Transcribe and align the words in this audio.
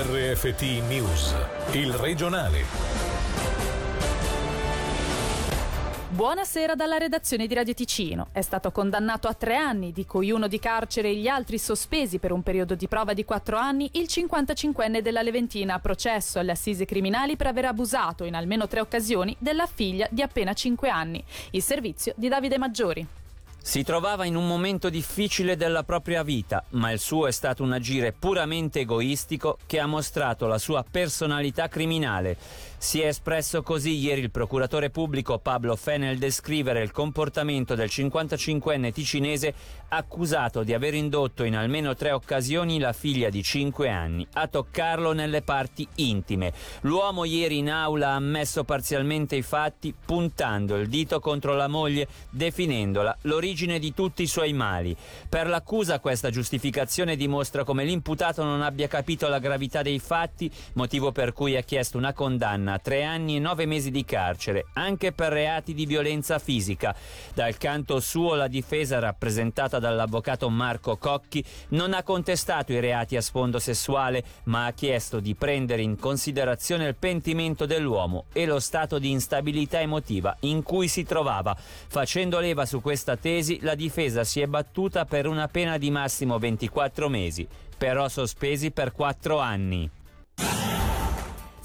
RFT 0.00 0.62
News, 0.86 1.34
il 1.72 1.92
regionale. 1.92 2.62
Buonasera 6.10 6.76
dalla 6.76 6.98
redazione 6.98 7.48
di 7.48 7.54
Radio 7.54 7.74
Ticino. 7.74 8.28
È 8.30 8.40
stato 8.40 8.70
condannato 8.70 9.26
a 9.26 9.34
tre 9.34 9.56
anni, 9.56 9.90
di 9.90 10.06
cui 10.06 10.30
uno 10.30 10.46
di 10.46 10.60
carcere 10.60 11.08
e 11.08 11.16
gli 11.16 11.26
altri 11.26 11.58
sospesi 11.58 12.20
per 12.20 12.30
un 12.30 12.44
periodo 12.44 12.76
di 12.76 12.86
prova 12.86 13.12
di 13.12 13.24
quattro 13.24 13.56
anni, 13.56 13.90
il 13.94 14.06
55enne 14.08 15.00
della 15.00 15.22
Leventina 15.22 15.74
a 15.74 15.80
processo 15.80 16.38
alle 16.38 16.52
assise 16.52 16.84
criminali 16.84 17.34
per 17.34 17.48
aver 17.48 17.64
abusato 17.64 18.22
in 18.22 18.36
almeno 18.36 18.68
tre 18.68 18.78
occasioni 18.78 19.34
della 19.40 19.66
figlia 19.66 20.06
di 20.12 20.22
appena 20.22 20.52
cinque 20.52 20.90
anni. 20.90 21.24
Il 21.50 21.62
servizio 21.62 22.12
di 22.16 22.28
Davide 22.28 22.56
Maggiori. 22.56 23.17
Si 23.68 23.82
trovava 23.82 24.24
in 24.24 24.34
un 24.34 24.46
momento 24.46 24.88
difficile 24.88 25.54
della 25.54 25.82
propria 25.82 26.22
vita, 26.22 26.64
ma 26.70 26.90
il 26.90 26.98
suo 26.98 27.26
è 27.26 27.30
stato 27.30 27.62
un 27.62 27.72
agire 27.72 28.14
puramente 28.18 28.80
egoistico 28.80 29.58
che 29.66 29.78
ha 29.78 29.84
mostrato 29.84 30.46
la 30.46 30.56
sua 30.56 30.82
personalità 30.90 31.68
criminale. 31.68 32.38
Si 32.78 33.00
è 33.00 33.08
espresso 33.08 33.62
così 33.62 33.98
ieri 33.98 34.22
il 34.22 34.30
procuratore 34.30 34.88
pubblico 34.88 35.38
Pablo 35.38 35.76
Fe 35.76 35.98
nel 35.98 36.16
descrivere 36.16 36.80
il 36.80 36.92
comportamento 36.92 37.74
del 37.74 37.90
55enne 37.92 38.92
ticinese 38.92 39.52
accusato 39.88 40.62
di 40.62 40.72
aver 40.72 40.94
indotto 40.94 41.44
in 41.44 41.56
almeno 41.56 41.94
tre 41.94 42.12
occasioni 42.12 42.78
la 42.78 42.92
figlia 42.92 43.28
di 43.28 43.42
5 43.42 43.90
anni 43.90 44.26
a 44.34 44.46
toccarlo 44.46 45.12
nelle 45.12 45.42
parti 45.42 45.86
intime. 45.96 46.52
L'uomo 46.82 47.24
ieri 47.24 47.58
in 47.58 47.68
aula 47.68 48.10
ha 48.10 48.14
ammesso 48.14 48.64
parzialmente 48.64 49.36
i 49.36 49.42
fatti 49.42 49.92
puntando 49.92 50.76
il 50.76 50.88
dito 50.88 51.20
contro 51.20 51.54
la 51.54 51.68
moglie 51.68 52.06
definendola 52.30 53.14
l'origine 53.22 53.56
di 53.66 53.92
tutti 53.92 54.22
i 54.22 54.28
suoi 54.28 54.52
mali. 54.52 54.96
Per 55.28 55.48
l'accusa 55.48 55.98
questa 55.98 56.30
giustificazione 56.30 57.16
dimostra 57.16 57.64
come 57.64 57.84
l'imputato 57.84 58.44
non 58.44 58.62
abbia 58.62 58.86
capito 58.86 59.26
la 59.26 59.40
gravità 59.40 59.82
dei 59.82 59.98
fatti, 59.98 60.48
motivo 60.74 61.10
per 61.10 61.32
cui 61.32 61.56
ha 61.56 61.62
chiesto 61.62 61.98
una 61.98 62.12
condanna 62.12 62.74
a 62.74 62.78
tre 62.78 63.02
anni 63.02 63.36
e 63.36 63.40
nove 63.40 63.66
mesi 63.66 63.90
di 63.90 64.04
carcere, 64.04 64.66
anche 64.74 65.10
per 65.12 65.32
reati 65.32 65.74
di 65.74 65.86
violenza 65.86 66.38
fisica. 66.38 66.94
Dal 67.34 67.56
canto 67.56 67.98
suo 67.98 68.34
la 68.34 68.46
difesa, 68.46 69.00
rappresentata 69.00 69.80
dall'avvocato 69.80 70.48
Marco 70.48 70.96
Cocchi, 70.96 71.44
non 71.70 71.94
ha 71.94 72.04
contestato 72.04 72.72
i 72.72 72.80
reati 72.80 73.16
a 73.16 73.20
sfondo 73.20 73.58
sessuale, 73.58 74.22
ma 74.44 74.66
ha 74.66 74.72
chiesto 74.72 75.18
di 75.18 75.34
prendere 75.34 75.82
in 75.82 75.98
considerazione 75.98 76.86
il 76.86 76.94
pentimento 76.94 77.66
dell'uomo 77.66 78.26
e 78.32 78.46
lo 78.46 78.60
stato 78.60 78.98
di 78.98 79.10
instabilità 79.10 79.80
emotiva 79.80 80.36
in 80.40 80.62
cui 80.62 80.86
si 80.86 81.02
trovava. 81.02 81.56
Facendo 81.58 82.38
leva 82.38 82.66
su 82.66 82.80
questa 82.80 83.16
tesi, 83.16 83.47
la 83.62 83.74
difesa 83.74 84.24
si 84.24 84.40
è 84.40 84.46
battuta 84.46 85.04
per 85.04 85.26
una 85.26 85.48
pena 85.48 85.78
di 85.78 85.90
massimo 85.90 86.38
24 86.38 87.08
mesi, 87.08 87.46
però 87.76 88.08
sospesi 88.08 88.70
per 88.70 88.92
4 88.92 89.38
anni. 89.38 89.90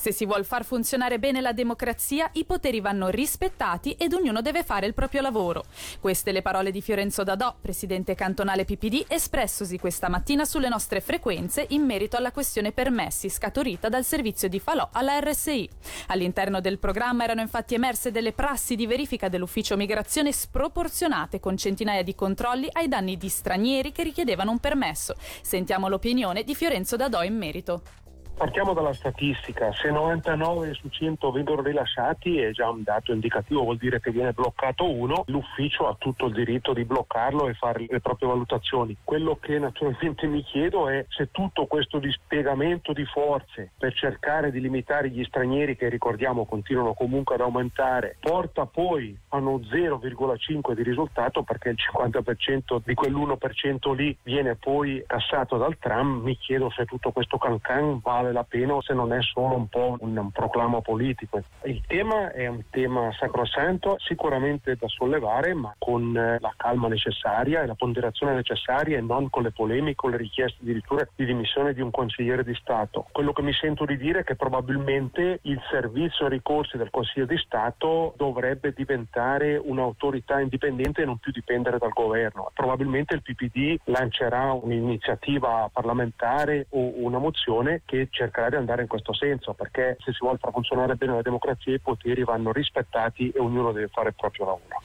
Se 0.03 0.11
si 0.11 0.25
vuol 0.25 0.43
far 0.43 0.65
funzionare 0.65 1.17
bene 1.17 1.39
la 1.39 1.53
democrazia, 1.53 2.29
i 2.33 2.43
poteri 2.43 2.81
vanno 2.81 3.07
rispettati 3.07 3.93
ed 3.93 4.11
ognuno 4.11 4.41
deve 4.41 4.65
fare 4.65 4.85
il 4.85 4.93
proprio 4.93 5.21
lavoro. 5.21 5.63
Queste 6.01 6.33
le 6.33 6.41
parole 6.41 6.71
di 6.71 6.81
Fiorenzo 6.81 7.23
Dadò, 7.23 7.55
presidente 7.61 8.13
cantonale 8.13 8.65
PPD, 8.65 9.05
espressosi 9.07 9.79
questa 9.79 10.09
mattina 10.09 10.43
sulle 10.43 10.67
nostre 10.67 10.99
frequenze 10.99 11.67
in 11.69 11.85
merito 11.85 12.17
alla 12.17 12.33
questione 12.33 12.73
permessi 12.73 13.29
scaturita 13.29 13.87
dal 13.87 14.03
servizio 14.03 14.49
di 14.49 14.59
falò 14.59 14.89
alla 14.91 15.21
RSI. 15.21 15.69
All'interno 16.07 16.59
del 16.59 16.79
programma 16.79 17.23
erano 17.23 17.39
infatti 17.39 17.73
emerse 17.73 18.11
delle 18.11 18.33
prassi 18.33 18.75
di 18.75 18.85
verifica 18.85 19.29
dell'ufficio 19.29 19.77
migrazione 19.77 20.33
sproporzionate 20.33 21.39
con 21.39 21.55
centinaia 21.55 22.03
di 22.03 22.13
controlli 22.13 22.67
ai 22.73 22.89
danni 22.89 23.15
di 23.15 23.29
stranieri 23.29 23.93
che 23.93 24.03
richiedevano 24.03 24.51
un 24.51 24.59
permesso. 24.59 25.15
Sentiamo 25.41 25.87
l'opinione 25.87 26.43
di 26.43 26.55
Fiorenzo 26.55 26.97
Dadò 26.97 27.23
in 27.23 27.37
merito. 27.37 28.02
Partiamo 28.35 28.73
dalla 28.73 28.93
statistica, 28.93 29.71
se 29.73 29.89
99 29.89 30.73
su 30.73 30.89
100 30.89 31.31
vengono 31.31 31.61
rilasciati 31.61 32.39
è 32.39 32.51
già 32.51 32.67
un 32.69 32.81
dato 32.83 33.13
indicativo, 33.13 33.61
vuol 33.61 33.77
dire 33.77 33.99
che 33.99 34.11
viene 34.11 34.33
bloccato 34.33 34.89
uno, 34.91 35.23
l'ufficio 35.27 35.87
ha 35.87 35.95
tutto 35.97 36.25
il 36.25 36.33
diritto 36.33 36.73
di 36.73 36.83
bloccarlo 36.83 37.47
e 37.47 37.53
fare 37.53 37.85
le 37.87 38.01
proprie 38.01 38.27
valutazioni. 38.27 38.97
Quello 39.03 39.37
che 39.39 39.59
naturalmente 39.59 40.25
mi 40.27 40.41
chiedo 40.43 40.89
è 40.89 41.05
se 41.09 41.29
tutto 41.31 41.67
questo 41.67 41.99
dispiegamento 41.99 42.91
di 42.91 43.05
forze 43.05 43.71
per 43.77 43.93
cercare 43.93 44.51
di 44.51 44.59
limitare 44.59 45.09
gli 45.09 45.23
stranieri 45.23 45.77
che 45.77 45.87
ricordiamo 45.87 46.45
continuano 46.45 46.93
comunque 46.93 47.35
ad 47.35 47.41
aumentare 47.41 48.17
porta 48.19 48.65
poi 48.65 49.17
a 49.29 49.37
uno 49.37 49.57
0,5 49.57 50.73
di 50.73 50.83
risultato 50.83 51.43
perché 51.43 51.69
il 51.69 51.77
50% 51.93 52.81
di 52.83 52.93
quell'1% 52.93 53.95
lì 53.95 54.17
viene 54.23 54.55
poi 54.55 55.03
cassato 55.05 55.57
dal 55.57 55.77
tram, 55.77 56.21
mi 56.23 56.35
chiedo 56.35 56.71
se 56.71 56.85
tutto 56.85 57.11
questo 57.11 57.37
cancan 57.37 58.01
vale 58.23 58.33
la 58.33 58.43
pena 58.43 58.75
o 58.75 58.81
se 58.81 58.93
non 58.93 59.13
è 59.13 59.21
solo 59.21 59.55
un 59.55 59.67
po' 59.67 59.97
un, 59.99 60.17
un 60.17 60.31
proclamo 60.31 60.81
politico. 60.81 61.41
Il 61.63 61.83
tema 61.85 62.31
è 62.31 62.47
un 62.47 62.63
tema 62.69 63.11
sacrosanto, 63.13 63.97
sicuramente 63.99 64.75
da 64.75 64.87
sollevare, 64.87 65.53
ma 65.53 65.75
con 65.77 66.15
eh, 66.15 66.37
la 66.39 66.53
calma 66.55 66.87
necessaria 66.87 67.61
e 67.61 67.65
la 67.65 67.75
ponderazione 67.75 68.33
necessaria 68.33 68.97
e 68.97 69.01
non 69.01 69.29
con 69.29 69.43
le 69.43 69.51
polemiche, 69.51 69.95
con 69.95 70.11
le 70.11 70.17
richieste 70.17 70.59
addirittura 70.61 71.07
di 71.15 71.25
dimissione 71.25 71.73
di 71.73 71.81
un 71.81 71.91
consigliere 71.91 72.43
di 72.43 72.55
Stato. 72.55 73.07
Quello 73.11 73.33
che 73.33 73.41
mi 73.41 73.53
sento 73.53 73.85
di 73.85 73.97
dire 73.97 74.21
è 74.21 74.23
che 74.23 74.35
probabilmente 74.35 75.39
il 75.43 75.61
servizio 75.69 76.27
ricorsi 76.27 76.77
del 76.77 76.89
Consiglio 76.89 77.25
di 77.25 77.37
Stato 77.37 78.13
dovrebbe 78.17 78.73
diventare 78.73 79.57
un'autorità 79.57 80.39
indipendente 80.39 81.01
e 81.01 81.05
non 81.05 81.17
più 81.17 81.31
dipendere 81.31 81.77
dal 81.77 81.91
governo. 81.91 82.49
Probabilmente 82.53 83.15
il 83.15 83.21
PPD 83.21 83.77
lancerà 83.85 84.53
un'iniziativa 84.53 85.69
parlamentare 85.71 86.67
o 86.69 87.03
una 87.03 87.17
mozione 87.17 87.81
che 87.85 88.07
cercherà 88.13 88.49
di 88.49 88.55
andare 88.55 88.83
in 88.83 88.87
questo 88.87 89.13
senso, 89.13 89.53
perché 89.53 89.97
se 89.99 90.11
si 90.11 90.19
vuole 90.21 90.37
far 90.37 90.51
funzionare 90.51 90.95
bene 90.95 91.13
la 91.13 91.21
democrazia 91.21 91.73
i 91.73 91.79
poteri 91.79 92.23
vanno 92.23 92.51
rispettati 92.51 93.31
e 93.31 93.39
ognuno 93.39 93.71
deve 93.71 93.87
fare 93.87 94.09
il 94.09 94.15
proprio 94.15 94.45
lavoro. 94.45 94.81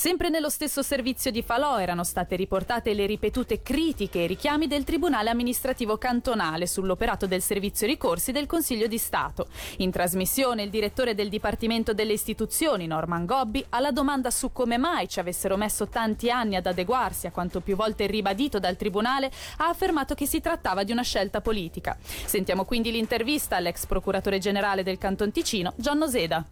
Sempre 0.00 0.30
nello 0.30 0.48
stesso 0.48 0.80
servizio 0.80 1.30
di 1.30 1.42
Falò 1.42 1.78
erano 1.78 2.04
state 2.04 2.34
riportate 2.34 2.94
le 2.94 3.04
ripetute 3.04 3.60
critiche 3.60 4.24
e 4.24 4.26
richiami 4.26 4.66
del 4.66 4.82
Tribunale 4.82 5.28
amministrativo 5.28 5.98
cantonale 5.98 6.66
sull'operato 6.66 7.26
del 7.26 7.42
servizio 7.42 7.86
ricorsi 7.86 8.32
del 8.32 8.46
Consiglio 8.46 8.86
di 8.86 8.96
Stato. 8.96 9.48
In 9.76 9.90
trasmissione 9.90 10.62
il 10.62 10.70
direttore 10.70 11.14
del 11.14 11.28
Dipartimento 11.28 11.92
delle 11.92 12.14
Istituzioni, 12.14 12.86
Norman 12.86 13.26
Gobbi, 13.26 13.62
alla 13.68 13.90
domanda 13.90 14.30
su 14.30 14.52
come 14.54 14.78
mai 14.78 15.06
ci 15.06 15.20
avessero 15.20 15.58
messo 15.58 15.86
tanti 15.88 16.30
anni 16.30 16.56
ad 16.56 16.64
adeguarsi 16.64 17.26
a 17.26 17.30
quanto 17.30 17.60
più 17.60 17.76
volte 17.76 18.06
ribadito 18.06 18.58
dal 18.58 18.76
Tribunale, 18.76 19.30
ha 19.58 19.68
affermato 19.68 20.14
che 20.14 20.24
si 20.24 20.40
trattava 20.40 20.82
di 20.82 20.92
una 20.92 21.02
scelta 21.02 21.42
politica. 21.42 21.94
Sentiamo 22.00 22.64
quindi 22.64 22.90
l'intervista 22.90 23.56
all'ex 23.56 23.84
procuratore 23.84 24.38
generale 24.38 24.82
del 24.82 24.96
Canton 24.96 25.30
Ticino, 25.30 25.74
Gian 25.76 25.98
Noseda 25.98 26.42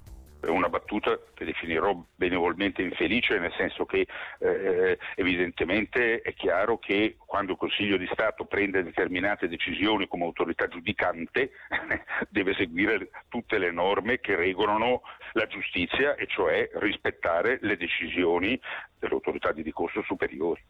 una 0.46 0.68
battuta 0.68 1.18
che 1.34 1.44
definirò 1.44 2.04
benevolmente 2.14 2.82
infelice, 2.82 3.38
nel 3.38 3.52
senso 3.56 3.84
che 3.84 4.06
eh, 4.38 4.98
evidentemente 5.16 6.20
è 6.20 6.34
chiaro 6.34 6.78
che 6.78 7.16
quando 7.24 7.52
il 7.52 7.58
Consiglio 7.58 7.96
di 7.96 8.08
Stato 8.12 8.44
prende 8.44 8.82
determinate 8.82 9.48
decisioni 9.48 10.06
come 10.06 10.24
autorità 10.24 10.68
giudicante 10.68 11.50
deve 12.28 12.54
seguire 12.54 13.10
tutte 13.28 13.58
le 13.58 13.70
norme 13.70 14.20
che 14.20 14.36
regolano 14.36 15.02
la 15.32 15.46
giustizia 15.46 16.14
e 16.14 16.26
cioè 16.26 16.68
rispettare 16.74 17.58
le 17.62 17.76
decisioni 17.76 18.58
delle 18.98 19.14
autorità 19.14 19.52
di 19.52 19.62
ricorso 19.62 20.02
superiori 20.02 20.62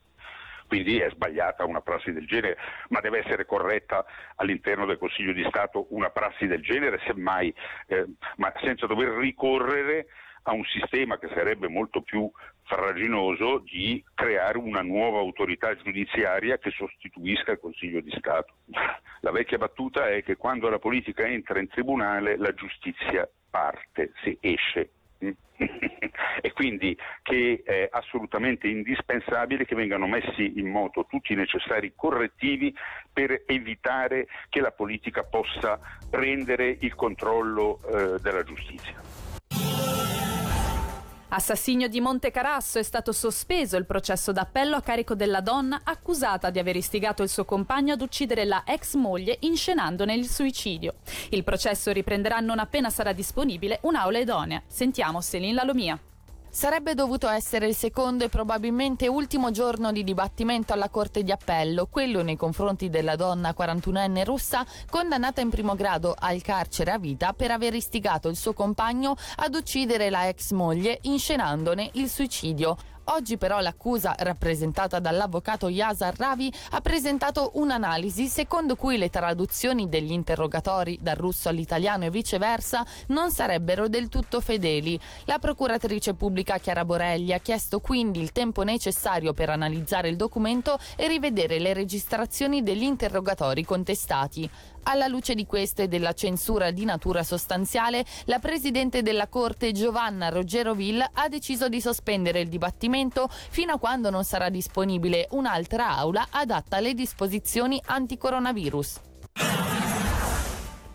quindi 0.69 1.01
è 1.01 1.11
sbagliata 1.11 1.65
una 1.65 1.81
prassi 1.81 2.13
del 2.13 2.27
genere, 2.27 2.57
ma 2.91 3.01
deve 3.01 3.21
essere 3.25 3.47
corretta 3.47 4.05
all'interno 4.37 4.87
del 4.87 4.99
Consiglio 4.99 5.33
di 5.33 5.45
Stato 5.49 5.87
una 5.91 6.11
prassi 6.11 6.47
del 6.47 6.63
genere, 6.63 7.01
semmai, 7.07 7.53
eh, 7.87 8.07
ma 8.37 8.53
senza 8.61 8.87
dover 8.87 9.09
ricorrere 9.09 10.07
a 10.43 10.53
un 10.53 10.65
sistema 10.65 11.19
che 11.19 11.29
sarebbe 11.35 11.69
molto 11.69 12.03
più 12.03 12.31
farraginoso 12.63 13.59
di 13.59 14.03
creare 14.15 14.59
una 14.59 14.83
nuova 14.83 15.19
autorità 15.19 15.75
giudiziaria 15.75 16.59
che 16.59 16.71
sostituisca 16.71 17.53
il 17.53 17.61
Consiglio 17.61 18.01
di 18.01 18.13
Stato. 18.17 18.55
La 19.21 19.31
vecchia 19.31 19.59
battuta 19.59 20.09
è 20.09 20.23
che 20.23 20.37
quando 20.37 20.69
la 20.69 20.79
politica 20.79 21.25
entra 21.25 21.59
in 21.59 21.69
tribunale 21.69 22.37
la 22.37 22.53
giustizia 22.53 23.29
parte, 23.51 24.13
se 24.23 24.37
esce 24.41 24.91
e 26.41 26.53
quindi 26.53 26.97
che 27.23 27.63
è 27.65 27.89
assolutamente 27.91 28.69
indispensabile 28.69 29.65
che 29.65 29.75
vengano 29.75 30.07
messi 30.07 30.59
in 30.59 30.71
moto 30.71 31.07
tutti 31.09 31.33
i 31.33 31.37
necessari 31.37 31.93
correttivi 31.95 32.75
per 33.13 33.43
evitare 33.47 34.27
che 34.49 34.61
la 34.61 34.71
politica 34.71 35.25
possa 35.25 35.79
prendere 36.09 36.77
il 36.81 36.95
controllo 36.95 37.81
eh, 37.83 38.21
della 38.21 38.45
giustizia. 38.45 39.28
Assassinio 41.31 41.89
di 41.89 42.01
Monte 42.01 42.31
Carasso 42.31 42.79
è 42.79 42.83
stato 42.83 43.13
sospeso 43.13 43.77
il 43.77 43.85
processo 43.85 44.33
d'appello 44.33 44.77
a 44.77 44.81
carico 44.81 45.15
della 45.15 45.43
donna 45.43 45.83
accusata 45.85 46.49
di 46.49 46.59
aver 46.59 46.77
istigato 46.77 47.23
il 47.23 47.29
suo 47.29 47.45
compagno 47.45 47.93
ad 47.93 48.01
uccidere 48.01 48.47
la 48.47 48.63
ex 48.65 48.95
moglie 48.95 49.37
inscenandone 49.41 50.15
il 50.15 50.27
suicidio. 50.27 50.95
Il 51.31 51.45
processo 51.45 51.93
riprenderà 51.93 52.39
non 52.39 52.59
appena 52.59 52.89
sarà 52.89 53.13
disponibile 53.13 53.79
un'aula 53.83 54.19
idonea. 54.19 54.63
Sentiamo 54.67 55.21
Selin 55.21 55.55
Lalomia. 55.55 56.01
Sarebbe 56.51 56.95
dovuto 56.95 57.29
essere 57.29 57.69
il 57.69 57.77
secondo 57.77 58.25
e 58.25 58.29
probabilmente 58.29 59.07
ultimo 59.07 59.51
giorno 59.51 59.93
di 59.93 60.03
dibattimento 60.03 60.73
alla 60.73 60.89
Corte 60.89 61.23
di 61.23 61.31
Appello, 61.31 61.87
quello 61.87 62.23
nei 62.23 62.37
confronti 62.37 62.89
della 62.89 63.17
donna 63.17 63.55
41enne 63.57 64.25
russa 64.25 64.67
condannata 64.91 65.41
in 65.41 65.51
primo 65.51 65.75
grado 65.75 66.15
al 66.19 66.41
carcere 66.43 66.91
a 66.91 66.99
vita 66.99 67.33
per 67.35 67.51
aver 67.51 67.75
istigato 67.75 68.29
il 68.29 68.37
suo 68.37 68.55
compagno 68.55 69.15
ad 69.37 69.55
uccidere 69.55 70.11
la 70.11 70.27
ex 70.27 70.51
moglie 70.53 70.99
inscenandone 71.03 71.91
il 71.93 72.09
suicidio. 72.09 72.77
Oggi 73.11 73.39
però 73.39 73.61
l'accusa, 73.61 74.15
rappresentata 74.19 74.99
dall'avvocato 74.99 75.71
Yasar 75.71 76.15
Ravi, 76.15 76.53
ha 76.73 76.81
presentato 76.83 77.53
un'analisi 77.55 78.27
secondo 78.27 78.77
cui 78.77 78.99
le 78.99 79.09
traduzioni 79.09 79.89
degli 79.89 80.13
interrogatori 80.13 80.99
dal 81.01 81.17
russo 81.17 81.49
all'italiano 81.49 82.05
e 82.05 82.11
viceversa 82.11 82.85
non 83.07 83.31
sarebbero 83.31 83.89
del 83.89 84.11
tutto 84.11 84.43
fedeli. 84.43 85.01
La 85.25 85.39
procuratrice 85.39 86.13
pubblica 86.13 86.59
Chiara 86.59 86.85
Borelli 86.85 87.33
ha 87.33 87.39
chiesto 87.39 87.81
quindi 87.81 88.21
il 88.21 88.33
tempo 88.33 88.63
necessario 88.63 89.33
per 89.33 89.49
analizzare 89.49 90.11
il 90.11 90.17
documento 90.17 90.79
e 90.95 91.09
rivedere 91.09 91.59
le 91.59 91.73
registrazioni 91.73 92.63
degli 92.63 92.83
interrogatori 92.83 93.65
contestati. 93.65 94.49
Alla 94.83 95.07
luce 95.07 95.35
di 95.35 95.45
queste 95.45 95.83
e 95.85 95.89
della 95.89 96.15
censura 96.15 96.71
di 96.71 96.85
natura 96.85 97.23
sostanziale, 97.23 98.05
la 98.25 98.39
Presidente 98.39 99.03
della 99.03 99.29
Corte 99.29 99.73
Giovanna 99.73 100.29
Roggeroville 100.29 101.11
ha 101.13 101.29
deciso 101.29 101.69
di 101.69 101.81
sospendere 101.81 102.41
il 102.41 102.49
dibattimento 102.49 102.97
fino 103.29 103.73
a 103.73 103.79
quando 103.79 104.11
non 104.11 104.25
sarà 104.25 104.49
disponibile 104.49 105.29
un'altra 105.31 105.97
aula 105.97 106.27
adatta 106.31 106.77
alle 106.77 106.95
disposizioni 106.95 107.81
anticoronavirus. 107.85 109.01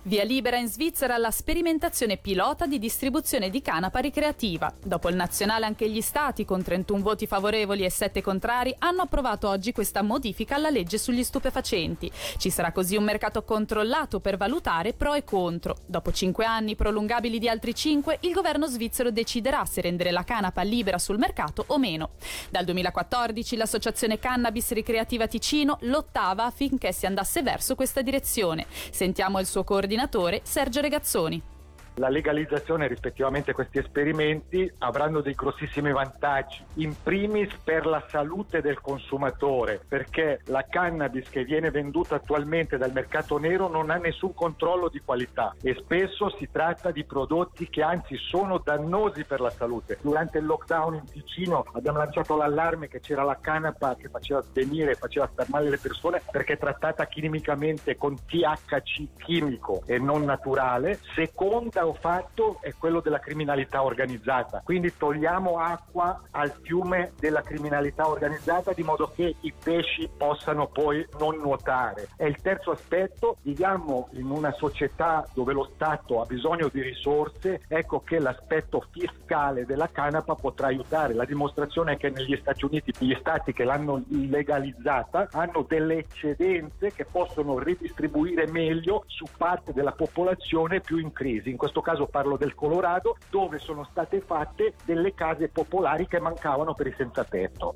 Via 0.05 0.25
libera 0.25 0.57
in 0.57 0.67
Svizzera 0.67 1.15
alla 1.15 1.31
sperimentazione 1.31 2.17
pilota 2.17 2.65
di 2.65 2.77
distribuzione 2.77 3.49
di 3.49 3.61
canapa 3.61 3.99
ricreativa. 3.99 4.69
Dopo 4.83 5.07
il 5.07 5.15
nazionale 5.15 5.65
anche 5.65 5.89
gli 5.89 6.01
stati, 6.01 6.43
con 6.43 6.61
31 6.61 7.01
voti 7.01 7.25
favorevoli 7.25 7.85
e 7.85 7.89
7 7.89 8.21
contrari, 8.21 8.75
hanno 8.79 9.03
approvato 9.03 9.47
oggi 9.47 9.71
questa 9.71 10.01
modifica 10.01 10.55
alla 10.55 10.69
legge 10.69 10.97
sugli 10.97 11.23
stupefacenti. 11.23 12.11
Ci 12.35 12.49
sarà 12.49 12.73
così 12.73 12.97
un 12.97 13.05
mercato 13.05 13.43
controllato 13.43 14.19
per 14.19 14.35
valutare 14.35 14.91
pro 14.91 15.13
e 15.13 15.23
contro. 15.23 15.77
Dopo 15.85 16.11
5 16.11 16.43
anni 16.43 16.75
prolungabili 16.75 17.39
di 17.39 17.47
altri 17.47 17.73
5, 17.73 18.17
il 18.23 18.33
governo 18.33 18.67
svizzero 18.67 19.09
deciderà 19.09 19.63
se 19.63 19.79
rendere 19.79 20.11
la 20.11 20.25
canapa 20.25 20.63
libera 20.63 20.97
sul 20.97 21.17
mercato 21.17 21.63
o 21.67 21.77
meno. 21.77 22.09
Dal 22.49 22.65
2014 22.65 23.55
l'associazione 23.55 24.19
Cannabis 24.19 24.71
Ricreativa 24.71 25.27
Ticino 25.27 25.77
lottava 25.83 26.43
affinché 26.43 26.91
si 26.91 27.05
andasse 27.05 27.41
verso 27.41 27.75
questa 27.75 28.01
direzione. 28.01 28.65
Sentiamo 28.91 29.39
il 29.39 29.45
suo 29.45 29.63
coordinatore 29.63 29.91
coordinatore 29.93 30.41
Sergio 30.43 30.81
Regazzoni. 30.81 31.52
La 31.97 32.09
legalizzazione 32.09 32.87
rispettivamente 32.87 33.53
questi 33.53 33.77
esperimenti 33.77 34.71
avranno 34.79 35.21
dei 35.21 35.35
grossissimi 35.35 35.91
vantaggi, 35.91 36.63
in 36.75 36.95
primis 37.01 37.53
per 37.63 37.85
la 37.85 38.03
salute 38.07 38.61
del 38.61 38.81
consumatore, 38.81 39.79
perché 39.87 40.41
la 40.45 40.65
cannabis 40.67 41.29
che 41.29 41.43
viene 41.43 41.69
venduta 41.69 42.15
attualmente 42.15 42.77
dal 42.77 42.91
mercato 42.91 43.37
nero 43.37 43.67
non 43.67 43.91
ha 43.91 43.97
nessun 43.97 44.33
controllo 44.33 44.89
di 44.89 45.01
qualità 45.05 45.55
e 45.61 45.75
spesso 45.75 46.31
si 46.39 46.49
tratta 46.51 46.89
di 46.89 47.03
prodotti 47.03 47.69
che 47.69 47.83
anzi 47.83 48.17
sono 48.17 48.57
dannosi 48.57 49.23
per 49.23 49.39
la 49.39 49.51
salute. 49.51 49.99
Durante 50.01 50.39
il 50.39 50.45
lockdown 50.45 50.95
in 50.95 51.05
Ticino 51.05 51.63
abbiamo 51.73 51.99
lanciato 51.99 52.35
l'allarme 52.35 52.87
che 52.87 53.01
c'era 53.01 53.21
la 53.23 53.37
canapa 53.39 53.95
che 53.95 54.09
faceva 54.09 54.41
svenire, 54.41 54.95
faceva 54.95 55.29
star 55.31 55.47
male 55.49 55.69
le 55.69 55.77
persone 55.77 56.21
perché 56.31 56.53
è 56.53 56.57
trattata 56.57 57.05
chimicamente 57.05 57.95
con 57.97 58.15
THC 58.15 59.09
chimico 59.17 59.83
e 59.85 59.99
non 59.99 60.23
naturale. 60.23 60.99
Seconda 61.13 61.82
ho 61.85 61.93
fatto 61.93 62.57
è 62.61 62.73
quello 62.77 62.99
della 62.99 63.19
criminalità 63.19 63.83
organizzata, 63.83 64.61
quindi 64.63 64.93
togliamo 64.95 65.57
acqua 65.57 66.21
al 66.31 66.51
fiume 66.61 67.13
della 67.19 67.41
criminalità 67.41 68.07
organizzata 68.07 68.73
di 68.73 68.83
modo 68.83 69.11
che 69.15 69.35
i 69.39 69.53
pesci 69.63 70.09
possano 70.15 70.67
poi 70.67 71.05
non 71.19 71.37
nuotare. 71.37 72.09
E 72.17 72.27
il 72.27 72.41
terzo 72.41 72.71
aspetto, 72.71 73.37
viviamo 73.41 74.09
in 74.13 74.29
una 74.29 74.51
società 74.51 75.27
dove 75.33 75.53
lo 75.53 75.69
Stato 75.73 76.21
ha 76.21 76.25
bisogno 76.25 76.69
di 76.71 76.81
risorse, 76.81 77.61
ecco 77.67 78.01
che 78.01 78.19
l'aspetto 78.19 78.85
fiscale 78.91 79.65
della 79.65 79.89
canapa 79.89 80.35
potrà 80.35 80.67
aiutare. 80.67 81.13
La 81.13 81.25
dimostrazione 81.25 81.93
è 81.93 81.97
che 81.97 82.09
negli 82.09 82.37
Stati 82.37 82.65
Uniti 82.65 82.91
gli 82.99 83.15
stati 83.19 83.53
che 83.53 83.63
l'hanno 83.63 84.03
legalizzata 84.07 85.27
hanno 85.31 85.65
delle 85.67 85.97
eccedenze 85.99 86.91
che 86.91 87.05
possono 87.05 87.59
ridistribuire 87.59 88.47
meglio 88.47 89.03
su 89.07 89.25
parte 89.37 89.73
della 89.73 89.91
popolazione 89.91 90.79
più 90.79 90.97
in 90.97 91.11
crisi. 91.11 91.49
In 91.49 91.57
questo 91.73 91.81
caso 91.81 92.05
parlo 92.05 92.37
del 92.37 92.53
Colorado, 92.53 93.17
dove 93.31 93.57
sono 93.57 93.83
state 93.89 94.21
fatte 94.21 94.75
delle 94.85 95.15
case 95.15 95.49
popolari 95.49 96.07
che 96.07 96.19
mancavano 96.19 96.75
per 96.75 96.85
i 96.85 96.93
senza 96.95 97.23
tetto. 97.23 97.75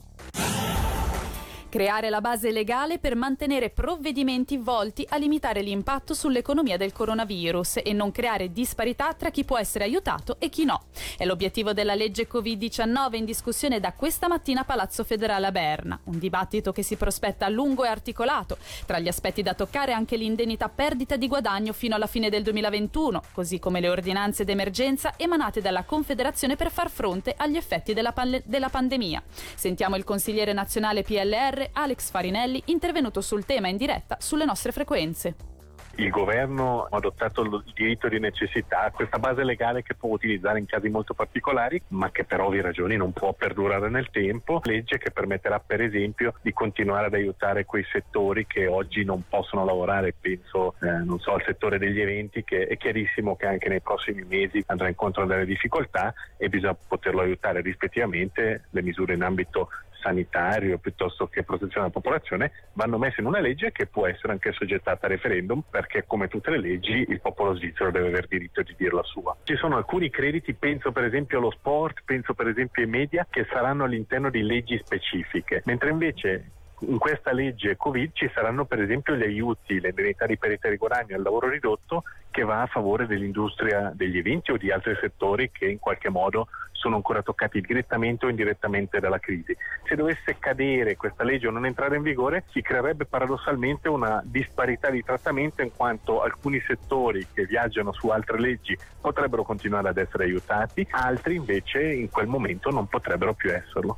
Creare 1.70 2.10
la 2.10 2.22
base 2.22 2.52
legale 2.52 2.98
per 2.98 3.16
mantenere 3.16 3.70
provvedimenti 3.70 4.56
volti 4.56 5.06
a 5.10 5.18
limitare 5.18 5.62
l'impatto 5.62 6.14
sull'economia 6.14 6.78
del 6.78 6.94
coronavirus 6.94 7.82
e 7.84 7.92
non 7.92 8.14
creare 8.14 8.54
disparità 8.54 9.14
tra 9.14 9.32
chi 9.32 9.44
può 9.44 9.58
essere 9.58 9.84
aiutato 9.84 10.38
e 10.40 10.48
chi 10.48 10.64
no. 10.64 10.84
È 11.18 11.26
l'obiettivo 11.26 11.74
della 11.74 11.94
legge 11.94 12.26
Covid-19 12.26 13.16
in 13.16 13.26
discussione 13.26 13.82
da 13.82 13.92
questa 13.92 14.30
mattina 14.30 14.62
a 14.62 14.64
Palazzo 14.64 15.04
Federale 15.04 15.46
a 15.46 15.52
Berna. 15.52 16.00
Un 16.06 16.18
dibattito 16.18 16.72
che 16.72 16.84
si 16.84 16.96
prospetta 16.96 17.50
lungo 17.50 17.84
e 17.84 17.90
articolato. 17.90 18.58
Tra 18.86 19.00
gli 19.00 19.10
aspetti 19.10 19.44
da 19.44 19.54
toccare 19.54 19.92
anche 19.92 20.16
l'indennità 20.16 20.70
perdita 20.70 21.18
di 21.18 21.28
guadagno 21.28 21.74
fino 21.74 21.96
alla 21.96 22.08
fine 22.08 22.30
del 22.30 22.44
2021, 22.44 23.24
così 23.34 23.60
come 23.60 23.82
le 23.82 23.90
ordinanze 23.90 24.46
d'emergenza 24.46 25.16
emanate 25.18 25.60
dalla 25.60 25.84
Confederazione 25.84 26.56
per 26.56 26.72
far 26.72 26.90
fronte 26.90 27.34
agli 27.36 27.58
effetti 27.58 27.94
della, 27.94 28.14
pan- 28.14 28.42
della 28.46 28.70
pandemia. 28.70 29.22
Sentiamo 29.54 29.98
il 29.98 30.06
consigliere 30.06 30.54
nazionale 30.54 31.04
PLR 31.04 31.56
Alex 31.74 32.10
Farinelli 32.12 32.62
intervenuto 32.66 33.22
sul 33.22 33.46
tema 33.46 33.68
in 33.68 33.78
diretta 33.78 34.18
sulle 34.20 34.46
nostre 34.46 34.72
frequenze. 34.72 35.56
Il 36.00 36.12
governo 36.12 36.84
ha 36.84 36.96
adottato 36.98 37.42
il 37.42 37.64
diritto 37.74 38.08
di 38.08 38.20
necessità, 38.20 38.92
questa 38.94 39.18
base 39.18 39.44
legale 39.44 39.82
che 39.82 39.96
può 39.96 40.12
utilizzare 40.12 40.60
in 40.60 40.68
casi 40.68 40.90
molto 40.90 41.16
particolari, 41.16 41.82
ma 41.90 42.12
che 42.12 42.24
per 42.24 42.40
ovvie 42.40 42.62
ragioni 42.62 42.96
non 42.96 43.14
può 43.14 43.34
perdurare 43.34 43.90
nel 43.90 44.12
tempo, 44.12 44.62
legge 44.66 45.00
che 45.00 45.10
permetterà 45.10 45.60
per 45.60 45.82
esempio 45.82 46.36
di 46.44 46.54
continuare 46.54 47.08
ad 47.08 47.16
aiutare 47.16 47.66
quei 47.66 47.84
settori 47.92 48.46
che 48.46 48.68
oggi 48.68 49.04
non 49.04 49.24
possono 49.28 49.66
lavorare, 49.66 50.14
penso 50.14 50.76
eh, 50.82 51.04
non 51.04 51.20
so, 51.20 51.34
al 51.34 51.44
settore 51.44 51.80
degli 51.80 52.00
eventi 52.00 52.44
che 52.44 52.68
è 52.68 52.78
chiarissimo 52.78 53.36
che 53.36 53.48
anche 53.48 53.68
nei 53.68 53.82
prossimi 53.82 54.24
mesi 54.24 54.64
andrà 54.68 54.90
incontro 54.90 55.24
a 55.24 55.26
delle 55.26 55.46
difficoltà 55.46 56.14
e 56.38 56.48
bisogna 56.48 56.78
poterlo 56.88 57.22
aiutare 57.22 57.62
rispettivamente, 57.62 58.66
le 58.70 58.82
misure 58.84 59.16
in 59.16 59.24
ambito 59.24 59.70
sanitario 60.08 60.78
piuttosto 60.78 61.28
che 61.28 61.44
protezione 61.44 61.88
della 61.88 61.90
popolazione 61.90 62.52
vanno 62.74 62.98
messe 62.98 63.20
in 63.20 63.28
una 63.28 63.40
legge 63.40 63.72
che 63.72 63.88
può 63.88 64.08
essere 64.08 64.32
anche 64.32 64.54
soggettata 64.54 65.06
a 65.06 65.10
referendum 65.10 65.62
perché 65.70 66.06
come 66.08 66.30
tutte 66.30 66.52
le 66.52 66.60
leggi 66.60 67.06
il 67.08 67.20
popolo 67.20 67.56
svizzero 67.56 67.92
deve 67.92 68.08
aver 68.08 68.28
diritto 68.28 68.62
di 68.62 68.74
dire 68.78 68.96
la 68.96 69.04
sua. 69.04 69.36
Ci 69.44 69.56
sono 69.56 69.76
alcuni 69.76 70.10
crediti, 70.10 70.54
penso 70.54 70.92
per 70.92 71.04
esempio 71.04 71.40
allo 71.40 71.52
sport, 71.52 72.02
penso 72.06 72.34
per 72.34 72.48
esempio 72.48 72.84
ai 72.84 72.90
media, 72.90 73.28
che 73.30 73.46
saranno 73.52 73.84
all'interno 73.84 74.30
di 74.30 74.42
leggi 74.42 74.78
specifiche, 74.84 75.62
mentre 75.66 75.90
invece 75.90 76.52
in 76.82 77.00
questa 77.00 77.32
legge 77.32 77.76
Covid 77.76 78.12
ci 78.14 78.30
saranno 78.34 78.66
per 78.66 78.82
esempio 78.82 79.16
gli 79.16 79.24
aiuti, 79.24 79.80
le 79.80 79.90
indennità 79.90 80.26
di 80.26 80.38
perdita 80.38 80.70
di 80.70 80.78
guadagno 80.78 81.16
al 81.16 81.24
lavoro 81.24 81.50
ridotto 81.50 82.04
che 82.30 82.44
va 82.44 82.62
a 82.62 82.68
favore 82.68 83.08
dell'industria 83.08 83.92
degli 83.96 84.18
eventi 84.18 84.52
o 84.52 84.58
di 84.58 84.72
altri 84.72 84.96
settori 85.02 85.50
che 85.52 85.66
in 85.66 85.80
qualche 85.80 86.10
modo 86.10 86.48
sono 86.72 86.96
ancora 86.96 87.24
toccati 87.24 87.60
direttamente 87.62 88.28
o 88.28 88.30
indirettamente 88.30 89.00
dalla 89.00 89.18
crisi. 89.18 89.58
Se 89.86 89.96
dovesse 89.96 90.38
cadere 90.38 90.96
questa 90.96 91.24
legge 91.24 91.48
o 91.48 91.52
non 91.52 91.66
entrare 91.66 91.96
in 91.96 92.04
vigore 92.04 92.44
si 92.52 92.62
creerebbe 92.62 93.06
paradossalmente 93.06 93.90
una 93.90 94.22
disparità 94.24 94.92
di 94.92 95.04
trattamento 95.04 95.64
in 95.64 95.72
quanto 95.76 96.22
alcuni 96.22 96.62
settori 96.68 97.26
che 97.34 97.46
viaggiano 97.46 97.92
su 97.92 98.10
altre 98.10 98.40
leggi 98.40 98.78
potrebbero 99.02 99.42
continuare 99.42 99.90
ad 99.90 99.98
essere 99.98 100.26
aiutati, 100.26 100.88
altri 100.92 101.36
invece 101.36 101.92
in 101.92 102.12
quel 102.12 102.28
momento 102.28 102.70
non 102.70 102.86
potrebbero 102.86 103.34
più 103.34 103.52
esserlo. 103.52 103.98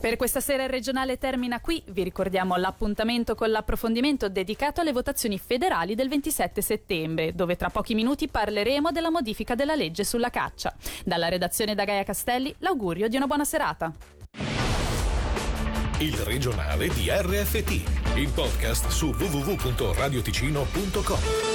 Per 0.00 0.16
questa 0.16 0.40
sera 0.40 0.62
il 0.62 0.70
regionale 0.70 1.18
termina 1.18 1.60
qui. 1.60 1.82
Vi 1.88 2.02
ricordiamo 2.02 2.56
l'appuntamento 2.56 3.34
con 3.34 3.50
l'approfondimento 3.50 4.30
dedicato 4.30 4.80
alle 4.80 4.92
votazioni 4.92 5.38
federali 5.38 5.94
del 5.94 6.08
27 6.08 6.62
settembre, 6.62 7.34
dove 7.34 7.56
tra 7.56 7.68
pochi 7.68 7.94
minuti 7.94 8.26
parleremo 8.26 8.92
della 8.92 9.10
modifica 9.10 9.54
della 9.54 9.74
legge 9.74 10.04
sulla 10.04 10.30
caccia. 10.30 10.74
Dalla 11.04 11.28
redazione 11.28 11.74
da 11.74 11.84
Gaia 11.84 12.04
Castelli, 12.04 12.54
l'augurio 12.60 13.08
di 13.08 13.16
una 13.16 13.26
buona 13.26 13.44
serata. 13.44 13.92
Il 15.98 16.16
regionale 16.16 16.88
di 16.88 17.10
RFT, 17.10 18.16
il 18.16 18.30
podcast 18.32 18.88
su 18.88 19.08
www.radioticino.com. 19.08 21.49